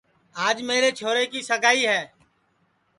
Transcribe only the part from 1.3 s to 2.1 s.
کی سگائی ہے